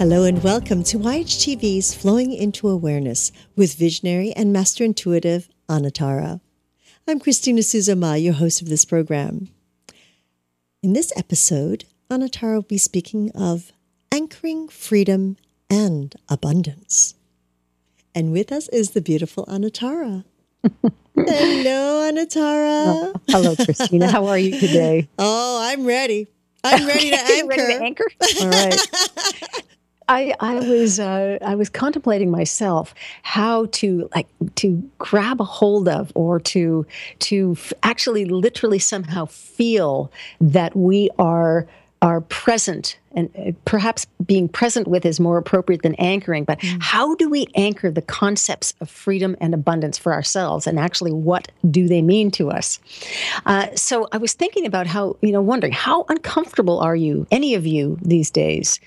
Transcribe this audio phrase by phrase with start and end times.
[0.00, 6.40] Hello and welcome to YHTV's Flowing into Awareness with visionary and master intuitive Anatara.
[7.06, 9.50] I'm Christina Suzuma, your host of this program.
[10.82, 13.72] In this episode, Anatara will be speaking of
[14.10, 15.36] anchoring freedom
[15.68, 17.14] and abundance.
[18.14, 20.24] And with us is the beautiful Anatara.
[21.14, 22.86] Hello, Anatara.
[22.86, 24.10] Oh, hello, Christina.
[24.10, 25.10] How are you today?
[25.18, 26.26] oh, I'm ready.
[26.64, 27.48] I'm ready to anchor.
[27.48, 28.04] ready to anchor?
[28.40, 28.80] All right.
[30.10, 35.88] I, I was uh, I was contemplating myself how to like to grab a hold
[35.88, 36.84] of or to
[37.20, 40.10] to f- actually literally somehow feel
[40.40, 41.68] that we are
[42.02, 46.78] are present and uh, perhaps being present with is more appropriate than anchoring but mm.
[46.80, 50.66] how do we anchor the concepts of freedom and abundance for ourselves?
[50.66, 52.78] And actually what do they mean to us?
[53.46, 57.54] Uh, so i was thinking about how you know wondering how uncomfortable are you any
[57.54, 58.80] of you these days?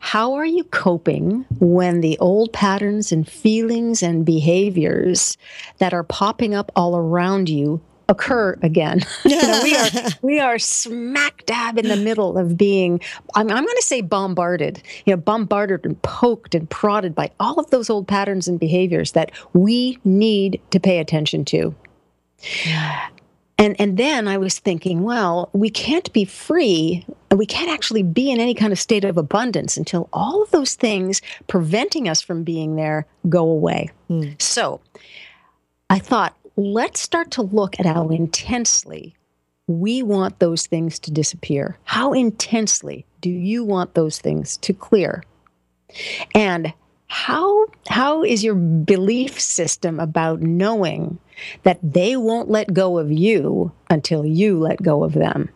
[0.00, 5.36] How are you coping when the old patterns and feelings and behaviors
[5.78, 9.00] that are popping up all around you occur again.
[9.24, 9.88] you know, we are
[10.22, 13.00] we are smack dab in the middle of being
[13.34, 17.58] I'm, I'm going to say bombarded, you know, bombarded and poked and prodded by all
[17.60, 21.74] of those old patterns and behaviors that we need to pay attention to.
[23.58, 28.02] And and then I was thinking, well, we can't be free and we can't actually
[28.02, 32.22] be in any kind of state of abundance until all of those things preventing us
[32.22, 33.90] from being there go away.
[34.08, 34.40] Mm.
[34.40, 34.80] So
[35.90, 39.14] I thought, let's start to look at how intensely
[39.68, 41.78] we want those things to disappear.
[41.84, 45.22] How intensely do you want those things to clear?
[46.34, 46.72] And
[47.06, 51.18] how how is your belief system about knowing
[51.62, 55.50] that they won't let go of you until you let go of them?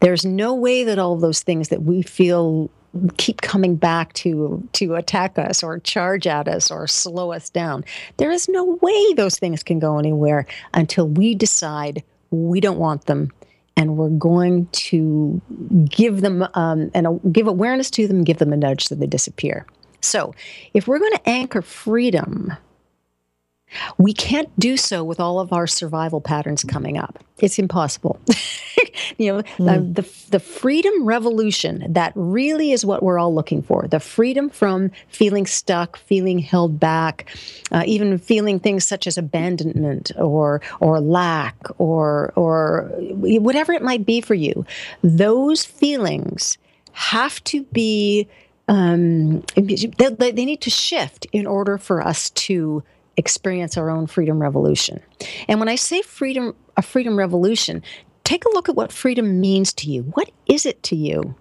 [0.00, 2.70] There's no way that all those things that we feel
[3.16, 7.84] keep coming back to to attack us or charge at us or slow us down.
[8.16, 13.06] There is no way those things can go anywhere until we decide we don't want
[13.06, 13.30] them
[13.76, 15.40] and we're going to
[15.88, 19.66] give them um, and give awareness to them, give them a nudge so they disappear.
[20.02, 20.34] So,
[20.74, 22.52] if we're going to anchor freedom
[23.98, 27.22] we can't do so with all of our survival patterns coming up.
[27.38, 28.20] It's impossible.
[29.18, 29.94] you know, mm.
[29.94, 33.86] the the freedom revolution that really is what we're all looking for.
[33.88, 37.28] The freedom from feeling stuck, feeling held back,
[37.72, 44.04] uh, even feeling things such as abandonment or or lack or or whatever it might
[44.04, 44.64] be for you.
[45.02, 46.58] Those feelings
[46.92, 48.28] have to be
[48.68, 52.84] um, they, they need to shift in order for us to
[53.16, 55.00] experience our own freedom revolution.
[55.48, 57.82] And when I say freedom, a freedom revolution,
[58.30, 60.02] take a look at what freedom means to you.
[60.14, 61.34] What is it to you?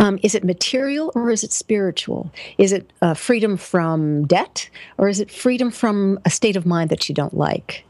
[0.00, 2.32] Um, is it material or is it spiritual?
[2.56, 6.88] Is it uh, freedom from debt or is it freedom from a state of mind
[6.88, 7.84] that you don't like?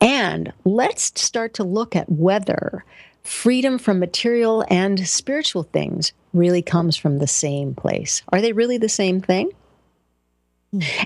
[0.00, 2.86] And let's start to look at whether
[3.22, 8.22] freedom from material and spiritual things really comes from the same place.
[8.32, 9.50] Are they really the same thing?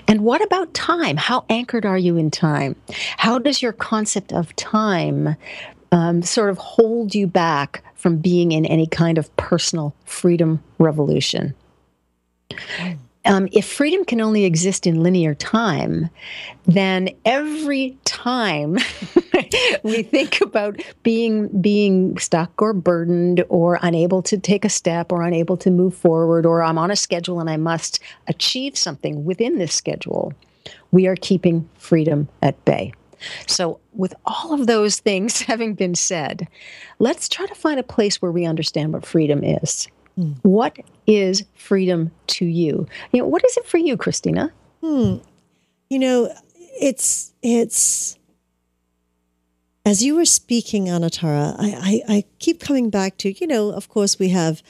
[0.07, 1.17] And what about time?
[1.17, 2.75] How anchored are you in time?
[3.17, 5.35] How does your concept of time
[5.91, 11.53] um, sort of hold you back from being in any kind of personal freedom revolution?
[13.25, 16.09] Um, if freedom can only exist in linear time,
[16.67, 18.73] then every time
[19.83, 25.23] we think about being being stuck or burdened or unable to take a step or
[25.23, 29.57] unable to move forward or I'm on a schedule and I must achieve something within
[29.57, 30.33] this schedule,
[30.91, 32.93] we are keeping freedom at bay.
[33.47, 36.47] So, with all of those things having been said,
[36.99, 39.87] let's try to find a place where we understand what freedom is.
[40.17, 40.37] Mm.
[40.43, 40.77] What
[41.07, 42.87] is freedom to you?
[43.11, 44.51] You know, what is it for you, Christina?
[44.81, 45.17] Hmm.
[45.89, 46.33] You know,
[46.79, 48.17] it's it's
[49.85, 53.87] as you were speaking, Anatara, I, I, I keep coming back to, you know, of
[53.87, 54.63] course we have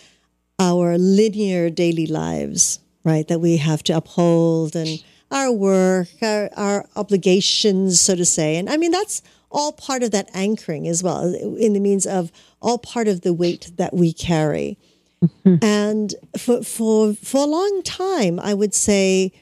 [0.60, 5.04] our linear daily lives, right, that we have to uphold and
[5.36, 8.56] our work, our, our obligations, so to say.
[8.56, 9.22] And I mean, that's
[9.52, 13.34] all part of that anchoring as well, in the means of all part of the
[13.34, 14.78] weight that we carry.
[15.22, 15.56] Mm-hmm.
[15.62, 19.34] And for, for, for a long time, I would say,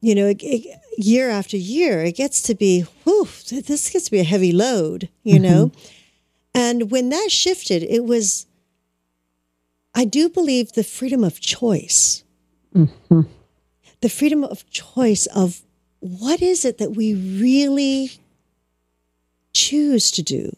[0.00, 4.10] you know, it, it, year after year, it gets to be, whew, this gets to
[4.10, 5.42] be a heavy load, you mm-hmm.
[5.44, 5.72] know?
[6.54, 8.46] And when that shifted, it was,
[9.94, 12.22] I do believe the freedom of choice.
[12.74, 13.22] Mm-hmm.
[14.00, 15.62] The freedom of choice of
[16.00, 18.12] what is it that we really
[19.52, 20.56] choose to do.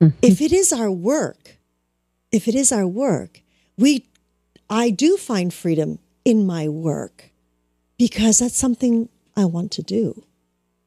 [0.00, 0.18] Mm-hmm.
[0.22, 1.58] If it is our work,
[2.32, 3.42] if it is our work,
[3.76, 4.06] we
[4.68, 7.30] I do find freedom in my work
[7.98, 10.24] because that's something I want to do.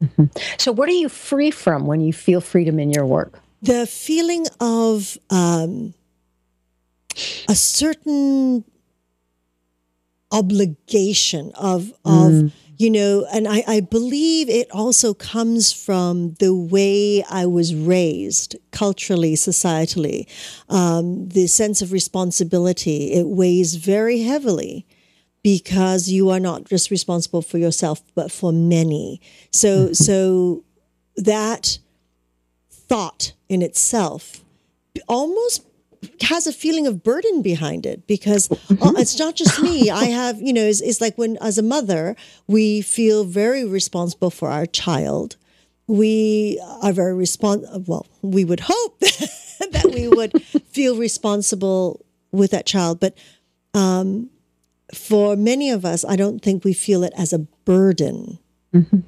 [0.03, 0.25] Mm-hmm.
[0.57, 3.39] So, what are you free from when you feel freedom in your work?
[3.61, 5.93] The feeling of um,
[7.47, 8.65] a certain
[10.33, 12.51] obligation of of mm.
[12.77, 18.55] you know and I, I believe it also comes from the way i was raised
[18.71, 20.27] culturally societally
[20.69, 24.87] um, the sense of responsibility it weighs very heavily
[25.43, 29.21] because you are not just responsible for yourself but for many
[29.51, 29.93] so mm-hmm.
[29.93, 30.63] so
[31.15, 31.77] that
[32.71, 34.43] thought in itself
[35.07, 35.63] almost
[36.21, 39.89] has a feeling of burden behind it because oh, it's not just me.
[39.89, 42.15] I have, you know, it's, it's like when, as a mother,
[42.47, 45.37] we feel very responsible for our child.
[45.87, 47.83] We are very responsible.
[47.87, 52.99] Well, we would hope that we would feel responsible with that child.
[52.99, 53.17] But
[53.73, 54.29] um,
[54.93, 58.39] for many of us, I don't think we feel it as a burden.
[58.73, 58.99] Mm-hmm.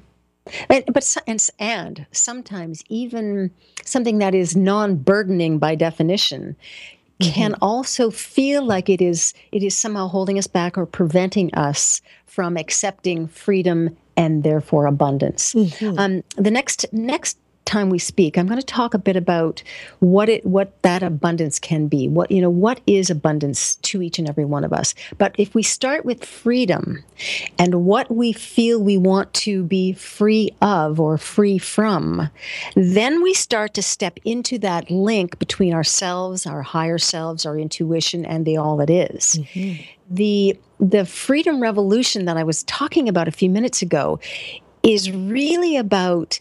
[0.68, 3.50] And, but and, and sometimes even
[3.84, 6.56] something that is non-burdening by definition
[7.20, 7.64] can mm-hmm.
[7.64, 12.56] also feel like it is it is somehow holding us back or preventing us from
[12.56, 15.54] accepting freedom and therefore abundance.
[15.54, 15.98] Mm-hmm.
[15.98, 19.62] Um, the next next time we speak, I'm going to talk a bit about
[19.98, 22.08] what it what that abundance can be.
[22.08, 24.94] What you know, what is abundance to each and every one of us.
[25.18, 27.04] But if we start with freedom
[27.58, 32.30] and what we feel we want to be free of or free from,
[32.74, 38.24] then we start to step into that link between ourselves, our higher selves, our intuition,
[38.24, 39.34] and the all that is.
[39.34, 39.82] Mm-hmm.
[40.08, 44.20] The the freedom revolution that I was talking about a few minutes ago
[44.82, 46.38] is really about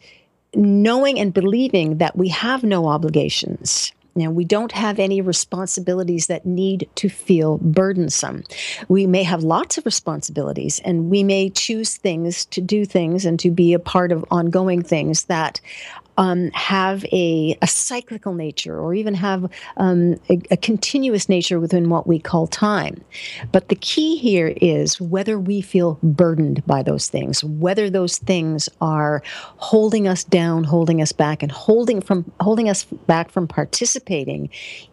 [0.55, 3.91] knowing and believing that we have no obligations.
[4.17, 8.45] Now, we don't have any responsibilities that need to feel burdensome.
[8.87, 13.37] We may have lots of responsibilities, and we may choose things to do things and
[13.41, 15.59] to be a part of ongoing things that
[16.17, 21.89] um, have a, a, cyclical nature or even have um, a, a, continuous nature within
[21.89, 23.03] what we call time.
[23.51, 28.69] But the key here is whether we feel burdened by those things, whether those things
[28.79, 29.21] are
[29.57, 34.49] holding us down, holding us back, and holding from holding us back from participating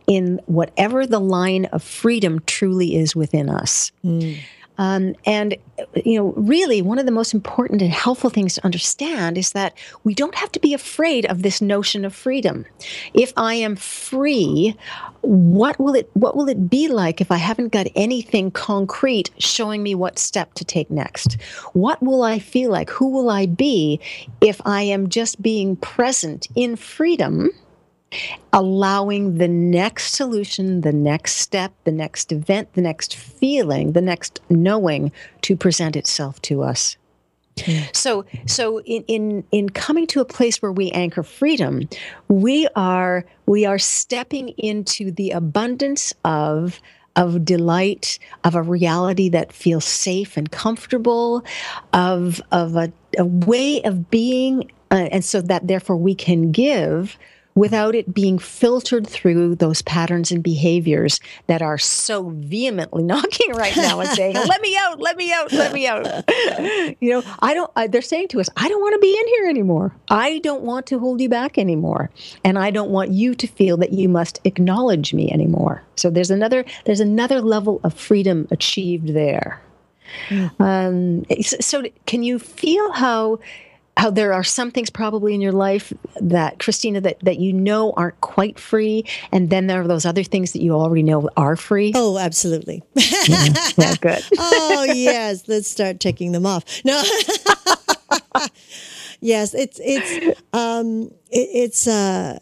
[0.06, 3.92] in whatever the line of freedom truly is within us.
[4.04, 4.38] Mm.
[4.78, 5.56] Um, and,
[6.04, 9.76] you know, really one of the most important and helpful things to understand is that
[10.04, 12.64] we don't have to be afraid of this notion of freedom.
[13.12, 14.76] If I am free,
[15.20, 19.82] what will it what will it be like if I haven't got anything concrete showing
[19.82, 21.40] me what step to take next?
[21.74, 22.90] What will I feel like?
[22.90, 24.00] Who will I be
[24.40, 27.50] if I am just being present in freedom?
[28.52, 34.40] Allowing the next solution, the next step, the next event, the next feeling, the next
[34.48, 35.12] knowing
[35.42, 36.96] to present itself to us.
[37.92, 41.88] So, so in, in in coming to a place where we anchor freedom,
[42.28, 46.80] we are we are stepping into the abundance of
[47.14, 51.44] of delight, of a reality that feels safe and comfortable,
[51.92, 57.18] of of a, a way of being, uh, and so that therefore we can give
[57.54, 63.76] without it being filtered through those patterns and behaviors that are so vehemently knocking right
[63.76, 65.00] now and saying, "Let me out!
[65.00, 65.52] Let me out!
[65.52, 66.06] Let me out!"
[67.00, 67.70] you know, I don't.
[67.76, 69.94] Uh, they're saying to us, "I don't want to be in here anymore.
[70.08, 72.10] I don't want to hold you back anymore,
[72.44, 76.30] and I don't want you to feel that you must acknowledge me anymore." So there's
[76.30, 79.60] another there's another level of freedom achieved there.
[80.28, 80.60] Mm.
[80.60, 83.38] Um, so, can you feel how?
[83.96, 87.92] How there are some things probably in your life that Christina that, that you know
[87.92, 91.56] aren't quite free and then there are those other things that you already know are
[91.56, 91.92] free.
[91.94, 92.82] Oh absolutely.
[92.94, 93.46] Yeah,
[93.76, 94.24] yeah good.
[94.38, 95.46] Oh yes.
[95.46, 96.64] Let's start checking them off.
[96.84, 97.02] No.
[99.24, 102.40] Yes it's it's um it, it's uh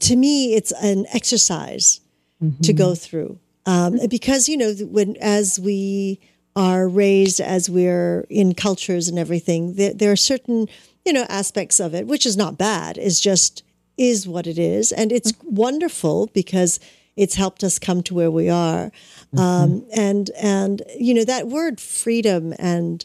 [0.00, 2.00] to me it's an exercise
[2.42, 2.58] mm-hmm.
[2.62, 3.38] to go through.
[3.66, 6.18] Um because you know when as we
[6.56, 10.66] are raised as we're in cultures and everything, there, there are certain,
[11.04, 12.96] you know, aspects of it, which is not bad.
[12.96, 13.62] Is just
[13.98, 15.54] is what it is, and it's mm-hmm.
[15.54, 16.80] wonderful because
[17.14, 18.90] it's helped us come to where we are.
[19.34, 19.38] Mm-hmm.
[19.38, 23.04] Um, and and you know that word freedom and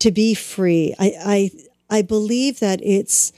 [0.00, 1.50] to be free, I
[1.90, 3.32] I I believe that it's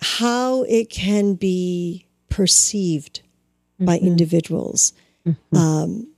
[0.00, 3.22] how it can be perceived
[3.74, 3.86] mm-hmm.
[3.86, 4.92] by individuals.
[5.26, 5.56] Mm-hmm.
[5.56, 6.11] Um,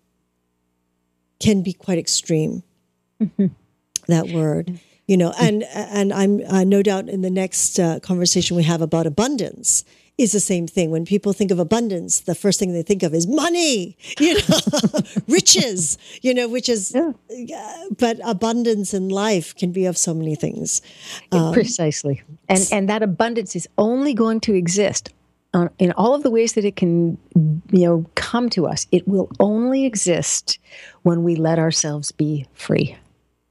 [1.45, 2.63] can be quite extreme.
[3.21, 3.47] Mm-hmm.
[4.09, 8.57] That word, you know, and and I'm uh, no doubt in the next uh, conversation
[8.57, 9.85] we have about abundance,
[10.17, 10.91] is the same thing.
[10.91, 14.61] When people think of abundance, the first thing they think of is money, you know,
[15.29, 17.13] riches, you know, which is, yeah.
[17.57, 20.83] uh, but abundance in life can be of so many things.
[21.33, 22.23] Um, Precisely.
[22.49, 25.13] And, and that abundance is only going to exist
[25.55, 27.17] uh, in all of the ways that it can,
[27.71, 28.87] you know, come to us.
[28.93, 30.59] It will only exist
[31.03, 32.97] when we let ourselves be free.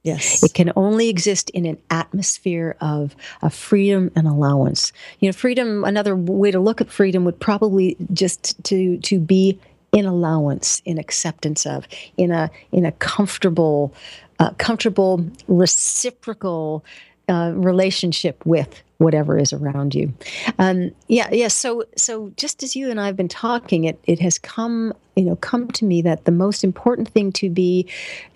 [0.04, 0.42] Yes.
[0.42, 4.92] It can only exist in an atmosphere of, of freedom and allowance.
[5.20, 9.58] You know, freedom, another way to look at freedom would probably just to to be
[9.92, 13.94] in allowance, in acceptance of, in a in a comfortable,
[14.40, 16.84] uh, comfortable, reciprocal
[17.28, 20.12] uh, relationship with whatever is around you.
[20.58, 21.48] Um, yeah, yeah.
[21.48, 25.24] So, so just as you and I have been talking, it it has come, you
[25.24, 27.86] know, come to me that the most important thing to be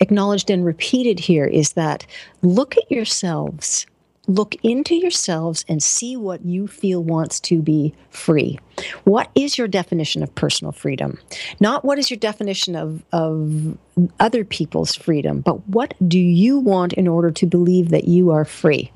[0.01, 2.07] acknowledged and repeated here is that
[2.43, 3.87] look at yourselves.
[4.29, 8.59] Look into yourselves and see what you feel wants to be free.
[9.05, 11.19] What is your definition of personal freedom?
[11.61, 13.77] Not what is your definition of, of
[14.21, 18.45] other people's freedom, but what do you want in order to believe that you are
[18.45, 18.93] free?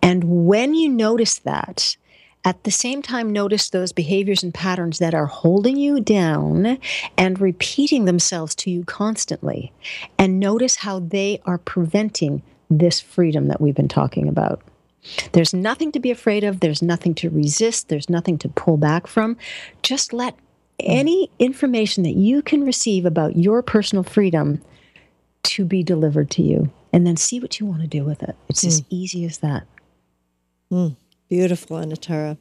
[0.00, 1.96] And when you notice that,
[2.42, 6.78] at the same time, notice those behaviors and patterns that are holding you down
[7.18, 9.72] and repeating themselves to you constantly.
[10.18, 14.62] And notice how they are preventing this freedom that we've been talking about.
[15.32, 19.06] There's nothing to be afraid of, there's nothing to resist, there's nothing to pull back
[19.06, 19.36] from.
[19.82, 20.36] Just let
[20.78, 24.60] any information that you can receive about your personal freedom
[25.42, 28.36] to be delivered to you and then see what you want to do with it.
[28.48, 28.68] It's mm.
[28.68, 29.66] as easy as that.
[30.70, 30.96] Mm.
[31.28, 32.36] Beautiful, Anatara.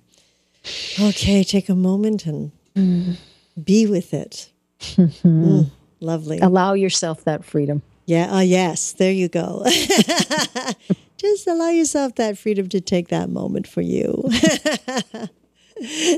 [1.00, 3.18] Okay, take a moment and mm.
[3.62, 4.50] be with it.
[4.96, 5.70] Mm.
[6.02, 6.40] Lovely.
[6.40, 7.82] Allow yourself that freedom.
[8.10, 9.64] Yeah, uh, yes, there you go.
[11.18, 14.24] Just allow yourself that freedom to take that moment for you.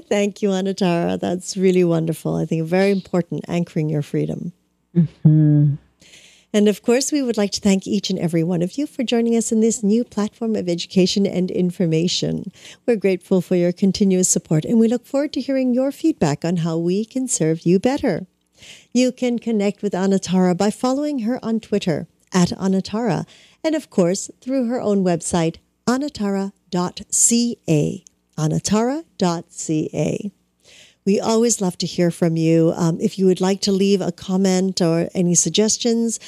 [0.07, 1.19] Thank you, Anatara.
[1.19, 2.37] That's really wonderful.
[2.37, 4.53] I think very important, anchoring your freedom.
[4.95, 5.75] Mm-hmm.
[6.53, 9.03] And of course, we would like to thank each and every one of you for
[9.03, 12.53] joining us in this new platform of education and information.
[12.85, 16.57] We're grateful for your continuous support and we look forward to hearing your feedback on
[16.57, 18.27] how we can serve you better.
[18.93, 23.25] You can connect with Anatara by following her on Twitter at Anatara
[23.63, 25.57] and, of course, through her own website,
[25.87, 26.51] anatara.ca.
[28.37, 30.31] Anatara.ca.
[31.03, 32.73] We always love to hear from you.
[32.75, 36.19] Um, if you would like to leave a comment or any suggestions,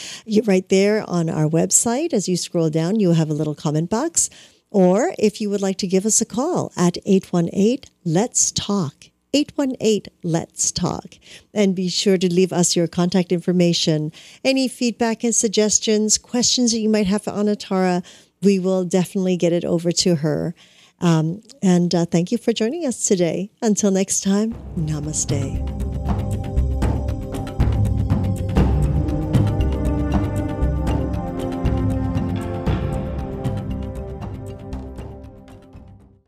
[0.46, 4.30] right there on our website, as you scroll down, you have a little comment box.
[4.72, 9.13] Or if you would like to give us a call at 818 Let's Talk.
[9.34, 11.16] 818 Let's Talk.
[11.54, 14.12] And be sure to leave us your contact information.
[14.44, 18.04] Any feedback and suggestions, questions that you might have for Anatara,
[18.42, 20.54] we will definitely get it over to her.
[21.00, 23.50] Um, and uh, thank you for joining us today.
[23.62, 25.93] Until next time, namaste.